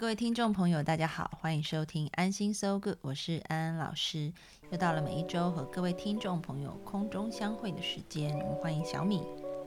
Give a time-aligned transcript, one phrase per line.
[0.00, 4.32] 各位听众朋友，大家好，欢迎收听安心 So Good，我是安安老师。
[4.70, 9.22] 又到了每一周和各位听众朋友空中相会的时间，我们欢迎小米。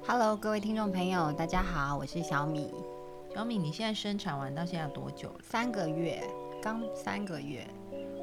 [0.07, 2.73] Hello，各位听众朋友，大家好，我是小米。
[3.31, 5.39] 小米，你现在生产完到现在多久了？
[5.43, 6.27] 三个月，
[6.63, 7.67] 刚三个月。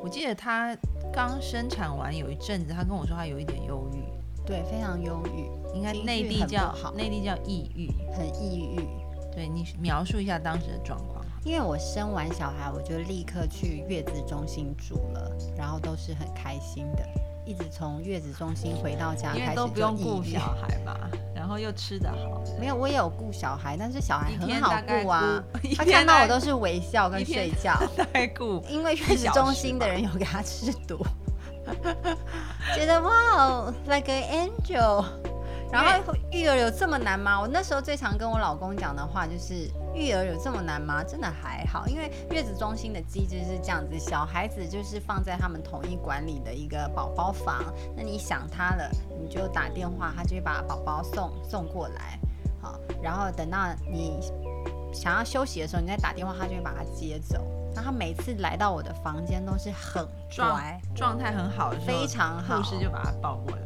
[0.02, 0.76] 我记得她
[1.12, 4.02] 刚生产完有一阵子，她跟我说她有一点忧郁，
[4.44, 8.99] 对，非常忧郁，应该内地叫内地叫抑郁，很抑郁。
[9.34, 11.24] 对你描述一下当时的状况。
[11.42, 17.02] 因为我生完小孩，我就立刻去月子中心住了，然后都是很开心的，
[17.46, 20.94] 一直从月子中心回到家，因为都不用顾小孩嘛，
[21.34, 22.42] 然后又吃得好。
[22.60, 25.42] 没有，我也有顾小孩，但是小孩很好顾啊，
[25.74, 27.74] 他看到我都是微笑跟睡觉。
[28.68, 31.02] 因为月子中心的人有给他吃毒，
[32.76, 35.29] 觉得哇，like an angel。
[35.72, 37.40] 然后育儿有这么难吗？
[37.40, 39.70] 我那时候最常跟我老公讲的话就是。
[39.92, 41.02] 育儿有这么难吗？
[41.02, 47.60] 真的还好，因为月子中心的机制是这样子，小孩子就是放在他们统一管理的一个宝宝房，
[47.96, 48.88] 那你想他了，
[49.20, 52.16] 你就打电话，他就会把宝宝送送过来，
[52.62, 54.20] 好，然后等到你
[54.94, 57.44] 想要休息的时候，你再打电话，他就会把他接走。
[57.74, 63.59] 那他每次来到我的房间都是很乖，状态很好，非常好，护士就把他抱过来。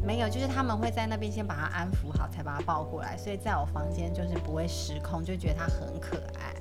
[0.00, 3.16] 没有，就是他们会在那边先把他安抚好，才把他抱过来。
[3.16, 6.54] 所以在我房间就是不会失控，就觉得他很可爱。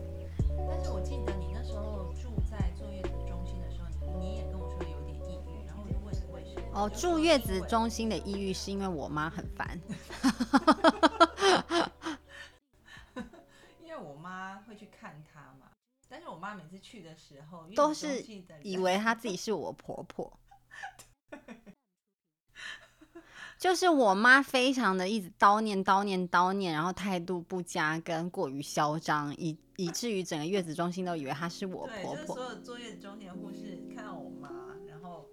[0.70, 3.88] 但是我记得你那时候住在坐月子中心的时候，
[4.20, 6.70] 你也跟我说有点抑郁，然后我就问为什么？
[6.74, 9.80] 哦，住月子中心的抑郁是因为我妈很烦。
[13.82, 15.72] 因为我妈会去看他嘛，
[16.10, 18.22] 但是我妈每次去的时候都是
[18.62, 20.38] 以为她自己是我婆婆。
[23.60, 32.36] 就是我妈非常的一直叨念叨念叨念，然后态度不佳跟过于嚣张，以以至于整个月子中心都以为她是我婆婆。
[32.36, 34.50] 所有坐月子中心的护士看到我妈，
[34.88, 35.26] 然后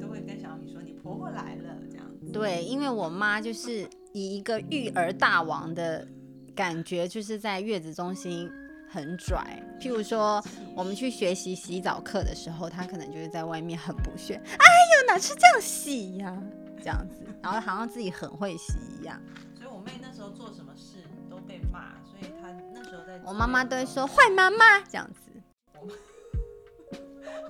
[0.00, 2.32] 都会跟小米说：“你婆婆来了。”这样子。
[2.32, 6.06] 对，因为我妈就是以一个育儿大王的
[6.54, 8.50] 感觉，就是在月子中心
[8.90, 9.62] 很拽。
[9.78, 10.42] 譬如说，
[10.74, 14.64] 我们去学习洗澡课的时候，她可能就是在外面很不屑：“哎
[15.02, 16.42] 呦，哪是这样洗呀？”
[16.78, 19.20] 这样子，然后好像自己很会洗一样。
[19.54, 20.98] 所以我妹那时候做什么事
[21.28, 23.20] 都被骂，所以她那时候在。
[23.24, 25.30] 我妈妈都会说坏妈妈这样子。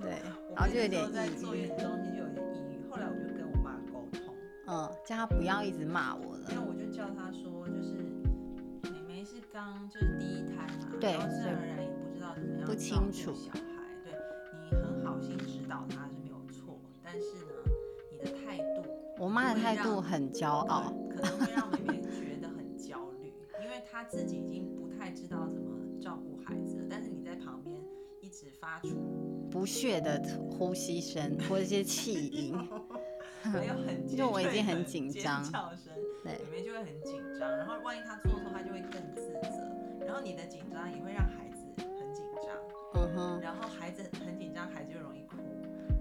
[0.00, 0.22] 对，
[0.54, 1.12] 然后就有点抑郁。
[1.12, 4.34] 在坐月子中心就有点抑郁，后来我就跟我妈沟通，
[4.66, 6.50] 嗯，叫她不要一直骂我了。
[6.50, 7.94] 因为我就叫她说，就是
[8.90, 13.60] 妹妹是刚就是第一胎嘛，对，自然而然也不知道怎么样不清楚小孩，
[14.04, 14.12] 对
[14.64, 17.52] 你很好心指导她是没有错，但是呢，
[18.16, 18.82] 你的态度。
[19.18, 23.32] 我妈的态度很骄傲，可能会让妹妹觉得很焦虑，
[23.62, 26.86] 因为她自己已经不太知道怎么照顾孩子了。
[26.88, 27.74] 但是你在旁边
[28.20, 28.88] 一直发出
[29.50, 32.54] 不屑的呼吸声或者一些气 音，
[33.52, 35.42] 没有很， 就我已经很紧张，
[36.22, 37.50] 对，妹妹就会很紧张。
[37.56, 40.04] 然后万一她做错，她就会更自责。
[40.04, 42.54] 然后你的紧张也会让孩子很紧张，
[42.94, 45.36] 嗯哼，然后孩子很紧张，孩子就容易哭。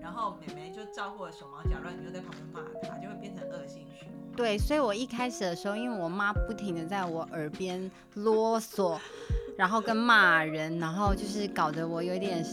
[0.05, 4.35] 然后妹妹就照顾的手忙脚乱，你就在旁边骂她，就会变成恶性循环。
[4.35, 8.99] 对，所以我一开始的时候，因为我妈不停的在我耳边啰嗦，
[9.57, 12.45] 然后跟骂人，然后就是搞得我有点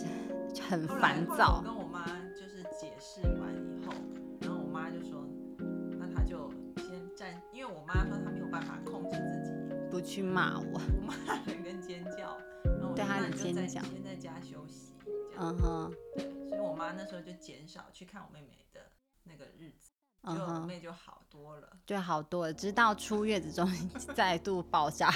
[0.66, 1.58] 很烦躁。
[1.58, 3.92] 我跟我妈就是解释完以后，
[4.41, 5.22] 然后我妈就说，
[6.00, 14.94] 那她就先站，因为我妈说她没有办法控制自己，不去骂我，骂人跟尖叫，然后对她的尖叫，先在家休息，
[15.38, 15.92] 嗯哼，
[16.82, 18.80] 妈那时候就减少去看我妹妹的
[19.22, 19.92] 那个日子，
[20.24, 22.52] 就我妹就好多了，就好多了。
[22.52, 25.08] 直到出月子中心 再度爆炸，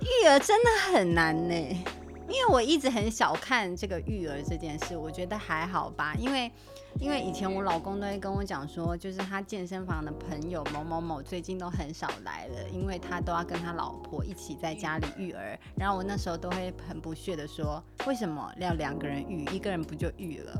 [0.00, 1.84] 育儿真的很难呢。
[2.32, 6.14] 因为我一直很小看这个育儿这件事，我觉得还好吧。
[6.18, 6.50] 因为，
[6.98, 15.58] 因为以前我老公都会跟我讲说，就是他健身房的朋友某某某最近都很少来了，因为他都要跟他老婆一起在家里育儿。
[15.76, 20.58] 然后我那时候都会很不屑的说，为什么要两个人育，一个人不就育了？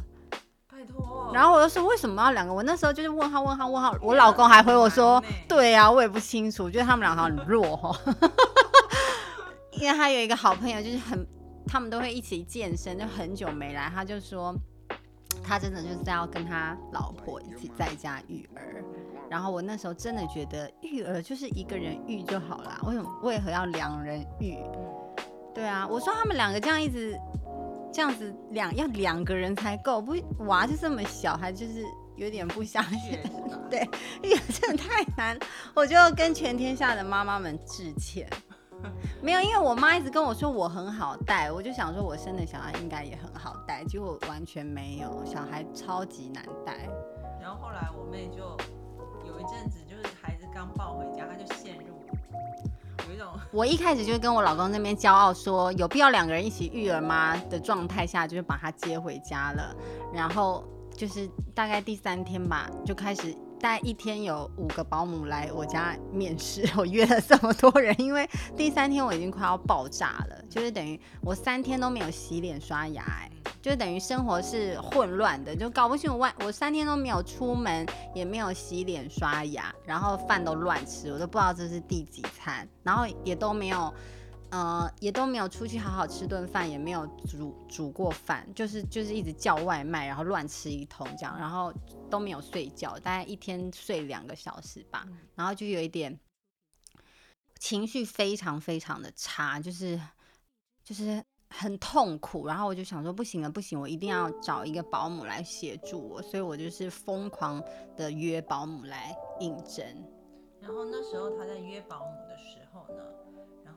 [0.70, 1.30] 拜托。
[1.32, 2.52] 然后我就说为什么要两个？
[2.52, 7.98] 我那时候就是问号问号问号，我老公还回我说，对呀，我也不清楚，我觉得他们两个很弱哈。
[9.72, 11.26] 因为他有一个好朋友，就是很，
[11.66, 14.54] 他们都会一起健身，就很久没来，他就说
[15.42, 18.84] 他真的就是要跟他老婆一起在家育儿。
[19.30, 24.58] 然后我那时候真的觉得育儿就是一个人育就好了，为什么为何要两人育？
[25.54, 27.18] 对啊，我说他们两个这样一直
[27.92, 30.14] 这样子两要两个人才够，不
[30.44, 31.82] 娃就这么小，还就是
[32.16, 33.18] 有点不相信。
[33.70, 33.80] 对，
[34.22, 35.38] 育儿真的太难，
[35.74, 38.28] 我就跟全天下的妈妈们致歉。
[39.22, 46.88] 没有，因为我妈一直跟我说我很好带，我就想说我生的小孩应该也很好带，结果完全没有，小孩超级难带。
[47.40, 48.38] 然后后来我妹就
[49.26, 49.32] 有。
[49.42, 52.00] 一阵子就是孩子刚抱回家，她就陷入
[53.08, 59.74] 有一种 我一开始就跟我老公那边骄傲说，有必要两个人一起育儿吗的状态下，就是把他接回家了。
[60.14, 60.62] 然后
[60.94, 73.30] 就是大概第三天吧，就开始大大概一天有五个保姆来我家面试，我约了这么多人，因为第三天我已经快要爆炸了，就是等于我三天都没有洗脸刷牙，哎。
[73.60, 83.94] 就等于生活是混乱的，就搞不清我外我三天都没有出门，也没有洗脸刷牙，然后饭都乱吃，我都不知道这是第几餐，然后也都没有，
[84.52, 91.72] 呃，也都没有出去好好吃顿饭，也没有煮煮过饭，就是就是一直叫外卖，然后乱吃一通这样，然后
[92.08, 95.04] 都没有睡觉，大概一天睡两个小时吧，
[95.34, 96.16] 然后就有一点
[97.58, 100.00] 情绪非常非常的差，就是
[100.84, 101.22] 就是。
[101.54, 107.62] 很痛苦，然后我就想说不行了，不行，我一定要找一个保姆来协助我，所以我就是疯狂
[107.94, 109.84] 的约保姆来应征。
[110.62, 113.31] 然后那时候他在约保姆的时候呢，然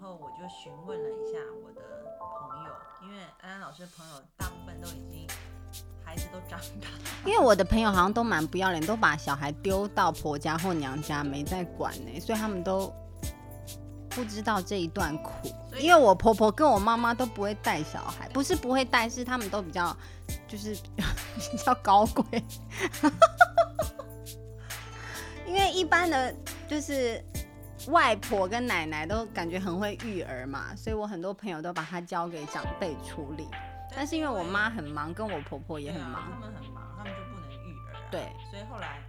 [0.06, 1.82] 后我就询问了一下我的
[2.20, 2.72] 朋友，
[3.02, 5.28] 因为安安老师的朋友大部分都已经
[6.06, 6.88] 孩子都长大，
[7.26, 12.94] 因为我的朋友好像都蛮不要脸，都把小孩丢到婆家或娘家没在管呢，所以他们都。
[14.10, 15.32] 不知道这一段苦，
[15.78, 19.94] 因为我婆婆跟我妈妈都不会带小孩，不是不会带，是他们都比较
[20.48, 20.74] 就是
[21.52, 22.24] 比较高贵。
[25.46, 26.34] 因为一般的
[26.66, 27.22] 就是
[27.88, 33.48] 外婆跟奶奶都感觉很会育儿嘛，所以我很多朋友都把它交给长辈处理。
[33.96, 37.96] 但是因为我妈很忙，跟我婆婆也很忙，他们很忙，他们就不能育儿。
[38.12, 39.00] 对，所以后来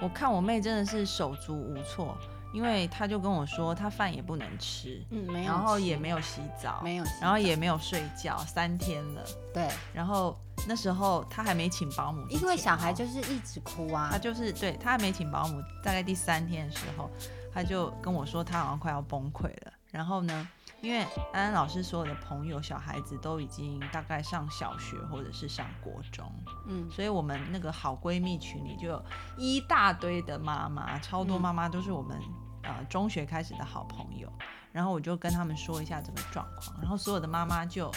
[0.00, 2.16] 我看我妹真的是手足无措。
[2.52, 9.24] 因为她就跟我说，她饭也不能吃，嗯，没有，然后也没有洗澡，没有，然后也没有睡觉，三天了。
[9.52, 10.38] 对，然后
[10.68, 14.08] 那时候他还没请保姆，因为小孩就是一直哭啊。
[14.12, 17.10] 他就是对他还没请保姆，大概第三天的时候，
[17.54, 19.72] 他就跟我说他好像快要崩溃了。
[19.92, 20.48] 然后呢，
[20.80, 26.30] 因为安安老师所有的朋友小孩子都已经大概上小学或者是上国中，
[26.66, 29.04] 嗯，所以我们那个好闺蜜群里就有
[29.38, 32.20] 一大堆的妈妈，超多妈妈都是我们。
[32.66, 34.26] 呃，中学开始的好朋友，
[34.72, 37.92] 然后我就跟他们说一下这个状况，然后所有的妈妈就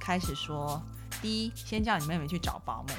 [0.00, 0.80] 开始说：
[1.20, 2.90] 第一，先叫你妹妹去找保姆，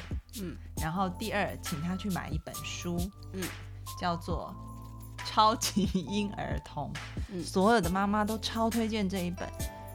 [0.41, 2.97] 嗯，然后第二，请她去买一本书，
[3.31, 3.41] 嗯，
[3.97, 4.53] 叫做
[5.29, 6.89] 《超级婴儿童》，
[7.29, 9.45] 嗯，所有的妈妈都超推荐这一本，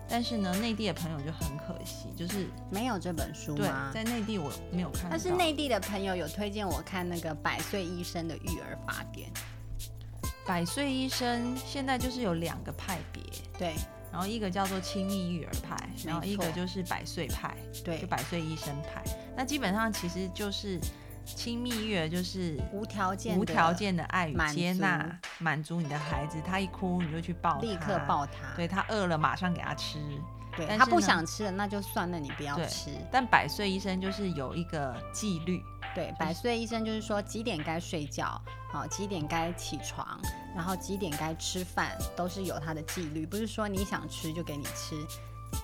[0.07, 3.91] 但是呢，内地的朋友就很可惜，就是没有这本书吗？
[3.95, 9.31] 在内地我没有看，但是内地的朋友有推荐我看那个《百岁医生的育儿法典》。
[10.47, 13.23] 百岁医生现在就是有两个派别，
[13.59, 13.75] 对，
[14.13, 19.03] 然后一个叫做亲密育儿派，然后一个就是百岁派，对，就百岁医生派。
[19.35, 20.79] 那基本上其实就是
[21.25, 29.99] 亲密育儿，就是无条件、无条件的爱与接纳，满足你的孩子，他一哭你就去抱，立刻抱他，对他饿了马上给他吃，
[30.57, 32.91] 对他不想吃了那就算了，你不要吃。
[33.11, 35.63] 但百岁医生就是有一个纪律。
[35.95, 38.41] 对，百岁医生就是说几点该睡觉，
[38.73, 40.19] 好几点该起床，
[40.57, 44.97] 然后几点该吃饭，都是有他的纪律，不是说你想吃就给你吃。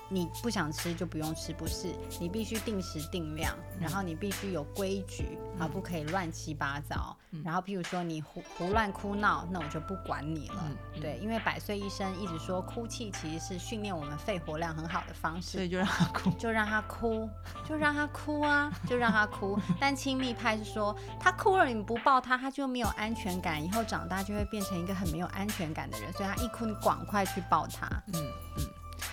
[0.09, 1.93] 你不想吃就不用吃，不是？
[2.19, 7.15] 你必须定时定量，然后你必须有规矩，啊，不可以乱七八糟。
[7.43, 10.65] 然后，譬如说你胡胡乱哭闹，那我就不管你了。
[10.99, 15.49] 对，因为百岁医生一直说，哭泣其实是训练我们肺活量很好的方式。
[15.49, 17.29] 所以就让他哭，就让他哭，
[17.67, 19.59] 就让他哭啊， 就让他哭。
[19.79, 26.11] 但亲密派是说，他哭了你不抱他，他就没有安全感，以后长大就会变成一个很没有安全感的人。
[26.13, 27.85] 所以他一哭，你赶快去抱他。
[28.07, 28.65] 嗯嗯，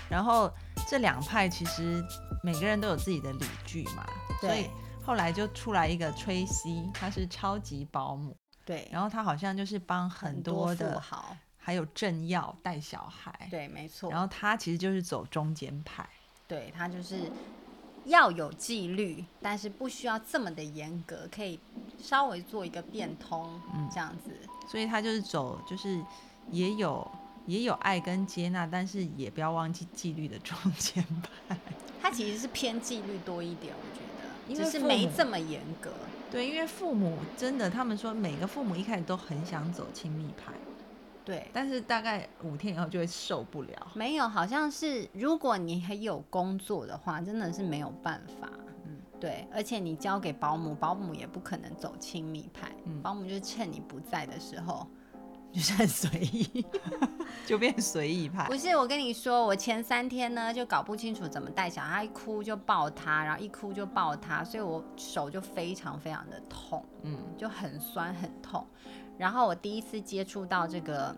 [0.08, 0.50] 然后。
[0.88, 2.04] 这两派其实
[2.42, 4.06] 每个人都有自己的理据嘛，
[4.40, 4.70] 所以
[5.04, 16.08] 后来就出来一个崔西，他是超级保姆，对，然后他好像就是帮很多的，好，还有政要带小孩，对，没错，然后他其实就是走中间派，
[16.46, 17.30] 对他就是
[18.04, 21.58] 要有纪律，但是不需要这么的严格，可以
[21.98, 24.30] 稍微做一个变通，嗯，这样子。
[24.68, 26.00] 所以他就是走，就是
[26.50, 27.05] 也有
[27.46, 31.04] 也有爱跟接纳，但是也不要忘记纪律的中间
[31.48, 31.56] 派。
[32.02, 35.90] 他其实是偏纪律多一点，我觉得，只是没这么严格。
[36.30, 40.52] 对，因为父母真的，他们说每个父母一开始都很想走亲密派。
[41.24, 43.92] 对，但是大概五天以后就会受不了。
[43.94, 48.48] 没有，好像是如果你还有工作的话，真的是没有办法。
[48.84, 52.70] 嗯，对，而且你交给保姆，保姆也不可能走亲密派。
[52.84, 54.86] 嗯，保姆就是趁你不在的时候，
[55.56, 56.66] 就是很随意，
[57.46, 58.46] 就变随意派。
[58.46, 68.66] 不是，我跟你说，我前三天呢就搞不清楚怎么带小孩，一哭就抱他，然后一哭就抱他，所以我手就非常非常的痛，嗯，就很酸很痛。
[69.16, 71.16] 然后我第一次接触到这个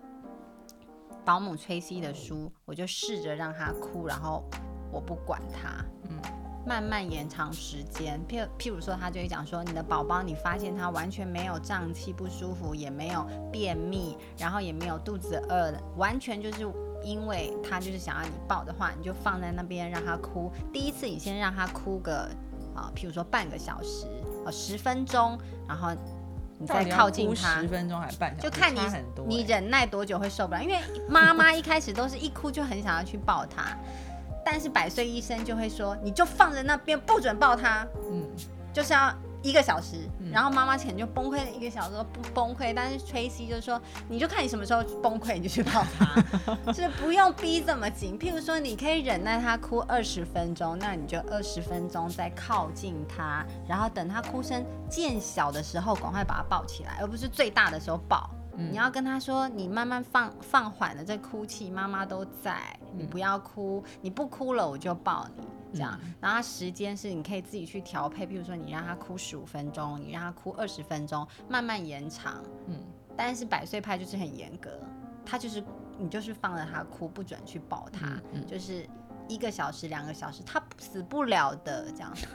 [1.24, 4.44] 保姆崔西的书，我就试着让他哭，然后
[4.92, 6.16] 我不管他，嗯，
[6.68, 8.20] 慢慢延长时间。
[8.28, 16.70] 譬譬如说，他就会讲说，你的宝宝，你发现他完全没有胀气不舒服，也没有便秘，然后也没有肚子饿，完全就是
[17.02, 20.52] 因为他就是想要你抱的话，你就放在那边让他哭。
[20.70, 22.28] 第一次你先让他哭个
[22.76, 24.06] 啊，譬如说半个小时
[24.44, 25.90] 啊，十分钟，然后。
[26.60, 28.80] 你再靠近他十分钟还半小时，就看你
[29.28, 30.60] 你忍耐多久会受不了。
[30.60, 30.76] 因为
[31.08, 33.78] 妈妈一开始都是一哭就很想要去抱他，
[34.50, 38.26] 但是百岁医生就会说，你就放在那边不准抱他，嗯，
[38.72, 39.14] 就是要。
[39.40, 39.98] 一个小时，
[40.32, 46.20] 然后妈妈可能就崩溃了一个小时不崩溃，但是崔西就说，你就看你什么时候崩溃，你就去抱他，
[46.66, 48.18] 就是不用逼这么紧。
[48.18, 58.28] 譬如说，你可以忍耐他哭二十分钟，那你就二十分钟再靠近他，然后等他哭声渐小的时候，赶快把他抱起来，而不是最大的时候抱。
[58.58, 65.46] 你要跟他说，你慢慢放放缓了这哭泣，妈妈都在，你不要哭，你不哭了我就抱你。
[65.74, 72.42] 这样，然后时间是你可以自己去调配，比如说你让他哭十五分钟，你让他哭二十分钟，慢慢延长。
[72.66, 72.80] 嗯，
[73.14, 74.80] 但是百岁派就是很严格，
[75.26, 75.62] 他就是
[75.98, 78.88] 你就是放着他哭，不准去抱他，就是
[79.28, 82.26] 一个小时、两个小时，他死不了的这样子。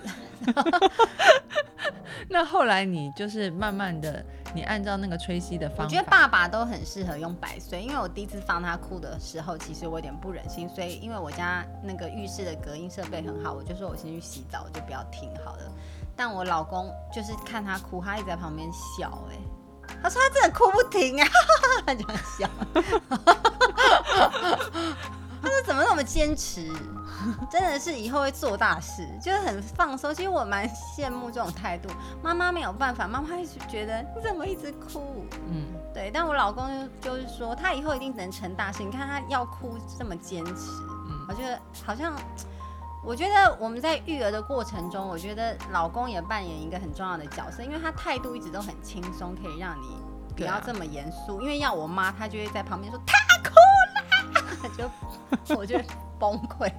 [2.30, 4.24] 那后来你就是慢慢的，
[4.54, 15.72] 你按照那个吹息的方法，我觉得爸爸都很适合用百岁，因为我第一次放他哭的时候，其实我有点不忍心，所以因为我家那个浴室的隔音设备很好，我就说我先去洗澡，我就不要听好了。
[16.16, 19.38] 但我老公就是看他哭，他一直在旁边笑，哎，
[20.02, 21.28] 他说他真的哭不停啊，
[21.86, 22.06] 他就
[22.38, 22.48] 笑。
[25.66, 26.70] 怎么那么坚持？
[27.50, 30.14] 真的是以后会做大事，就是很放松。
[30.14, 31.90] 其实我蛮羡慕这种态度。
[32.22, 35.26] 妈妈没有办法，妈妈一直觉得你怎么一直哭？
[35.50, 36.12] 嗯，对。
[36.14, 38.84] 但我老公就就是说，他以后一定能成大事。
[38.84, 40.70] 你看他要哭这么坚持，
[41.08, 42.14] 嗯，我觉得好像，
[43.06, 49.98] 我觉得我们在育儿的过程中，我觉得老公也扮演一个很重要的角色，因为他态度一直都很轻松，可以让你
[50.36, 51.42] 不要这么严肃。
[51.42, 53.14] 因为要我妈，她就会在旁边说他
[53.50, 53.73] 哭了，
[54.78, 55.80] 就我就。
[56.20, 56.72] 崩溃，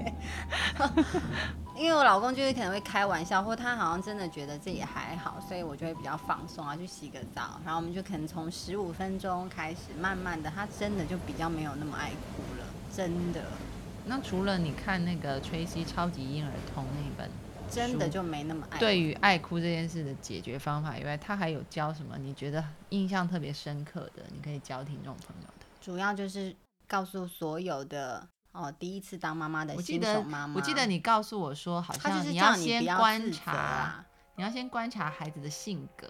[1.76, 13.42] 因为我老公就是可能会开玩笑，或他好像真的觉得自己还好，所以我就会比较放松啊，去洗个澡，然后我们就可能从十五分钟开始，慢慢的，他真的就比较没有那么爱哭了，真的。
[14.06, 17.30] 那除了你看那个《崔西超级婴儿通》那本，
[17.68, 18.78] 真的就没那么爱。
[18.78, 22.16] 对于爱哭这件事的解决方法以外，他还有教什么？
[22.16, 25.66] 你觉得印象特别深刻的，你可以教听众朋友的。
[25.82, 28.28] 主要就是告诉所有的。
[28.52, 34.04] 哦，第一次当妈妈的新手妈妈，我记得你告诉我说，好像你要先观察，
[34.36, 36.08] 你要先观察孩子的性格。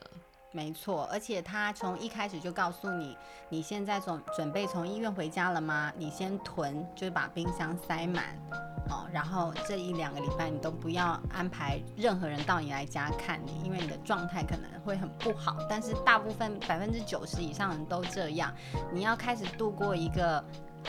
[0.52, 3.16] 没错，而且他从一开始就告诉你，
[3.48, 5.90] 你现在准准备从医院回家了吗？
[5.96, 8.38] 你先囤，就是把冰箱塞满，
[8.90, 15.56] 哦，然后这一两个礼拜你都不要安排任何人到你来家看你，因为你的状态可能会很不好。
[15.66, 18.54] 但是大部分百分之九十以上人都这样，
[18.92, 20.44] 你要开始度过一个。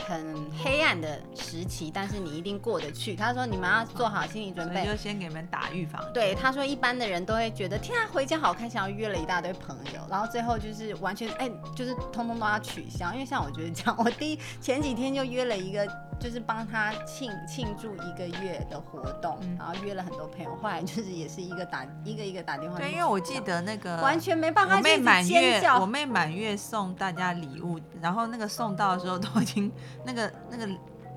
[0.06, 3.14] 很黑暗的时期，但是你一定过得去。
[3.14, 6.04] 他说你们要做好心理准备，就先给你们打预防。
[6.12, 13.12] 对，他说一般的人都会觉得天啊，回家好开心，要约了一大堆朋友，然后最后就是完全哎，就是通通都要取消。
[13.12, 15.86] 因为像我觉得这样，我第一前几天就约了一个。
[16.18, 22.78] 就是帮他庆庆祝一个月的活动，然后约了很多朋友，后来就是也是一个打 一个一个打电话。
[22.78, 29.70] 对，因为我记得那个完全没办法，我妹满月，我妹满月送大家礼物，然后那个送到的时候都已经
[30.04, 30.66] 那个那个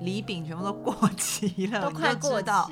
[0.00, 2.70] 礼饼全部都过期了， 都快过期了，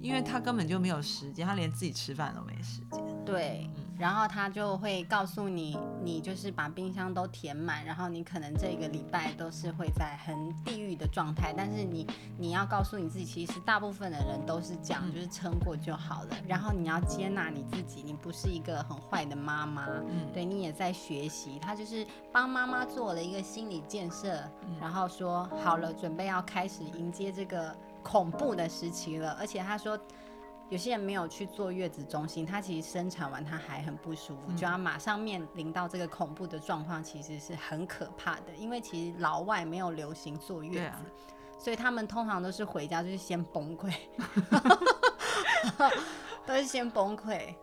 [0.00, 3.24] 因为他根本就没有时间，他连自己吃饭都没时间。
[3.24, 3.77] 对，嗯。
[3.98, 12.06] 然后他就会告诉你，你就是把冰箱都填满，然后你可能这个礼拜都是会在很地狱的状态，但是你
[12.38, 16.36] 你要告诉你自己，其实大部分的人都是这样，就是撑过就好了。
[16.46, 19.88] 然后你要接纳你自己，你不是一个很坏的妈妈，
[20.32, 21.58] 对你也在学习。
[21.58, 24.40] 他就是帮妈妈做了一个心理建设，
[24.80, 29.36] 然后说好了，准备要开始迎接这个恐怖的时期了。
[29.40, 29.98] 而且他说。
[30.70, 38.54] 有些人没有去坐月子中心，他其实生产完他还很不舒服，就要马上面临到这个恐怖的状况，其实是很可怕的。
[38.58, 40.96] 因为其实老外没有流行坐月子，
[41.58, 43.94] 所以他们通常都是回家就是先崩溃，
[46.44, 47.54] 都是先崩溃。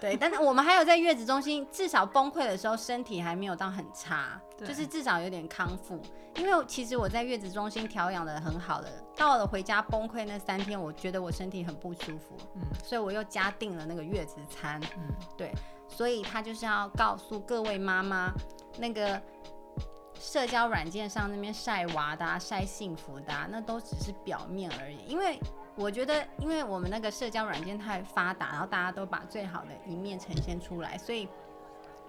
[0.00, 6.00] 对，但是我们还有在月子中心，至少崩溃的时候身体还没有到很差，就是至少有点康复。
[6.36, 15.52] 因为其实我在月子中心调养的很好的，到了回家崩溃那三天，我觉得我身体很不舒服，嗯，所以我又加订了那个月子餐，嗯，对，
[15.86, 18.32] 所以他就是要告诉各位妈妈，
[18.78, 19.20] 那个
[20.18, 25.38] 社交软件上那边晒娃的、晒幸福的，那都只是表面而已，因为。
[25.80, 31.26] 我觉得，因为我们那个社交软件太发达，然后大家都把最好的一面呈现出来，所以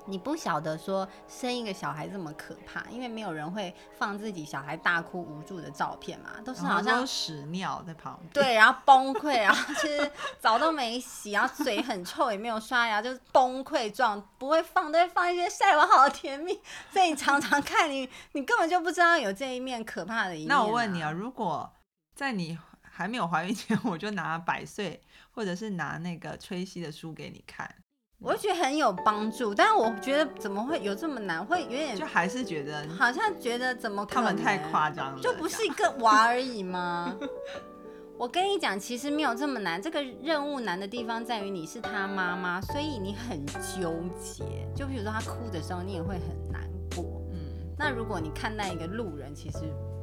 [0.05, 16.59] 你不晓得说生一个小孩这么可怕，因为没有人会放自己小孩大哭无助的照片嘛，都是好像屎尿在旁边，对，然后崩溃，然后其实 澡都没洗，然后嘴很臭，也没有刷牙，就是崩溃状，不会放，都会放一些晒完好甜蜜，
[16.91, 20.49] 所以你常常看你，你根本就不知道有这一面可怕的一面。
[20.49, 21.71] 那我问你啊，如果
[22.13, 22.57] 在你
[22.93, 27.74] 还没有怀孕前， 我就拿百岁，或者是拿那个吹息的书给你看，
[28.19, 29.55] 我觉得很有帮助。
[29.55, 31.43] 但是我觉得怎么会有这么难？
[31.43, 37.15] 会有点就还是觉得好像觉得怎么他们太夸张了，就不是一个 娃而已吗？
[38.19, 39.81] 我跟你讲，其实没有这么难。
[39.81, 44.43] 这个任务难的地方在于你是他妈妈，所以你很纠结。
[44.75, 46.62] 就比如说他哭的时候，你也会很难
[46.95, 47.03] 过。
[47.31, 47.39] 嗯，
[47.79, 49.60] 那如果你看待一个路人，其实。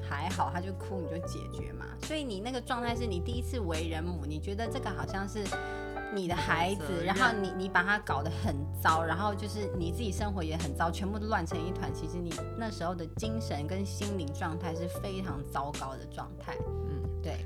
[0.09, 1.85] 还好，他就哭，你就解决嘛。
[2.03, 5.45] 所以你那个状态是你第一次为人母，你觉得这个好像是
[6.15, 11.93] 你的孩子，然后你你把他搞得很糟，然后就是你自己生活也很糟，全部都乱成一团。
[11.93, 16.57] 其实你那时候的精神跟心灵状态是非常糟糕的状态。
[16.89, 17.37] 嗯，对。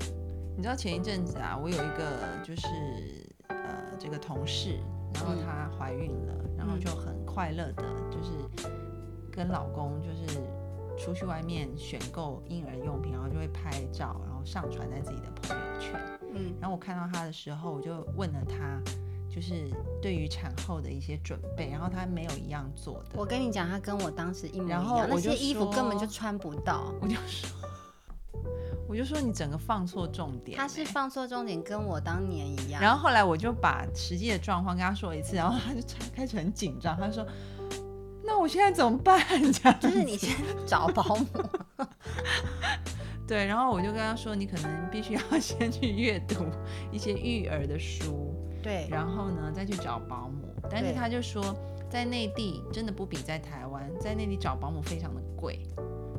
[0.55, 2.67] 你知道前一阵子啊，我有一个就是
[3.47, 3.57] 呃
[3.99, 4.77] 这个同事，
[5.15, 8.31] 然后她怀孕了，然后就很快乐的，就是
[9.31, 10.39] 跟老公就是。
[11.03, 15.99] 出去外面选购婴儿用品，然后就会拍照，然后上传在自己的朋友圈。
[16.33, 18.81] 嗯，然后我看到他的时候，我就问了他，
[19.29, 19.69] 就是
[20.01, 23.09] 对于产后的一些准备，然后他没有一样做的。
[23.15, 26.93] 我跟你讲，他跟我当时一模一样，那些衣服根本就穿不到。
[27.01, 27.49] 我就说，
[28.87, 30.57] 我就说你整个放错重点。
[30.57, 32.81] 他是放错重点，跟我当年一样。
[32.81, 35.81] 然后后来我就把实际的状况跟他说一次，然后他就
[36.15, 37.27] 开始很紧张，他说。
[38.25, 39.19] 那我现在怎么办？
[39.51, 40.33] 这样就是你先
[40.65, 41.25] 找保姆，
[43.27, 46.45] 对，然后我就跟他说，你可能必须要 先去阅读
[46.91, 50.53] 一些育儿的书，对，然后呢再去找保姆。
[50.71, 51.43] 但是他就说，
[51.89, 55.59] 在内地真的不比在台湾，在内地找保姆非常的贵，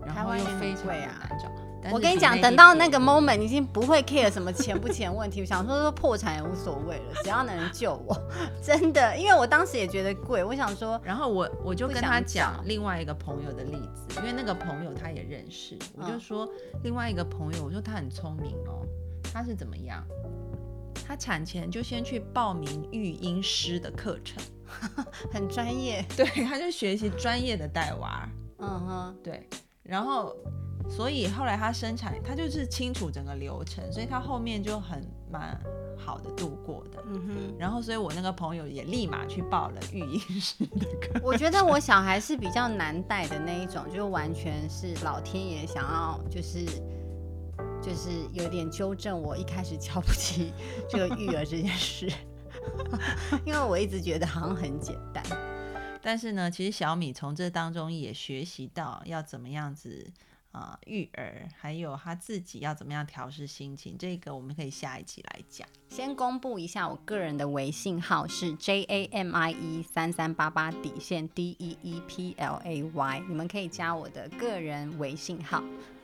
[0.04, 1.48] 然后又非常难找。
[1.92, 5.40] 我跟你讲，等到那个 moment，已经不会 care 什么钱不钱问题。
[5.40, 8.16] 我想说说破产也无所谓了，只要能救我，
[8.62, 9.16] 真的。
[9.16, 16.48] 因为我当时也觉得贵，我想说，然后我我就跟他讲另外一个朋友的例子，因为那个朋友他也认识，我就说
[16.82, 18.86] 另外一个朋友，我说他很聪明哦，
[19.32, 20.02] 他是怎么样？
[21.06, 24.42] 他产前就先去报名育婴师的课程，
[25.30, 26.02] 很专业。
[26.16, 28.26] 对，他就学习专业的带娃。
[28.58, 29.46] 嗯哼，对，
[29.82, 30.34] 然后。
[30.88, 35.58] 所以后来他生产，他就是清楚整个流程，所以他后面就很蛮
[35.98, 37.02] 好的度过的。
[37.06, 37.54] 嗯哼。
[37.58, 41.20] 然后，所以我那个朋友也立马去报了育婴师的课。
[41.22, 46.64] 我觉得我小孩是比较难带的那一种，就完全是老天爷想要就是
[47.82, 50.52] 就是有点纠正我一开始瞧不起
[50.88, 52.08] 这个育儿这件事，
[53.44, 55.24] 因为我一直觉得好像很简单。
[56.02, 60.12] 但是呢，其实小米从这当中也学习到要怎么样子。
[60.54, 65.66] 啊，育儿还有他自己要怎么样调试心情，这个我们可以下一集来讲。
[65.88, 75.60] 先公布一下我个人的微信号是 J A M I E 三三八八底线 D E E P L A Y，你们可以加我的个人微信号，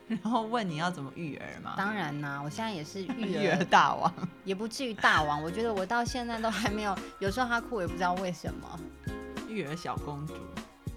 [0.09, 1.75] 然后问你要怎么育儿吗？
[1.77, 5.41] 当然啦，我现在也是育儿大王，也不至于大王。
[5.41, 8.79] 我觉得我到现在都还没有，有时候他哭也不知道为什么。
[9.47, 10.33] 育儿小公主。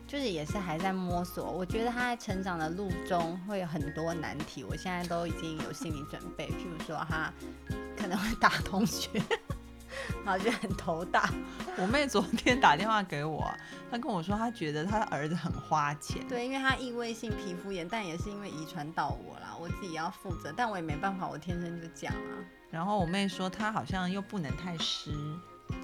[0.07, 6.47] 就是也是还在摸索，我觉得他在成长的路中会有很多难题，我现在都已经有心理准备。
[6.49, 7.33] 譬如说，他
[7.97, 9.09] 可能会打同学，
[10.25, 11.29] 然后就很头大。
[11.79, 13.51] 我妹昨天打电话给我，
[13.91, 16.25] 她跟我说她觉得她的儿子很花钱。
[16.29, 22.39] 对，因为她异位性皮肤炎，但也是因为遗传到我啦，我自己要负责，但我也没办法，我天生就这样啊。
[22.71, 25.11] 然后我妹说她好像又不能太湿。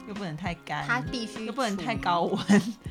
[0.09, 2.39] 又不能太干，它必须又不能太高温，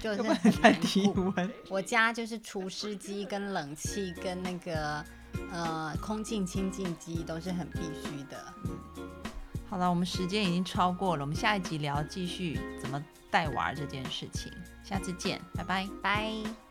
[0.01, 1.51] 就是不能太低温。
[1.69, 5.03] 我家就是除湿机、跟冷气、跟那个
[5.51, 8.53] 呃空净清净机都是很必须的。
[9.69, 14.51] 好了，我们时间已经超过了，我们下一集聊继续怎么带娃这件事情，
[14.83, 16.68] 下次见，拜拜拜。